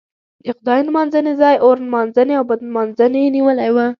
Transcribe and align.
د 0.43 0.47
خدای 0.57 0.81
نمانځنې 0.89 1.33
ځای 1.41 1.55
اور 1.65 1.77
نمانځنې 1.87 2.33
او 2.39 2.43
بت 2.49 2.59
نمانځنې 2.69 3.21
نیولی 3.35 3.69
و. 3.71 3.77